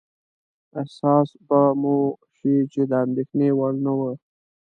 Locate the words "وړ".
3.57-3.73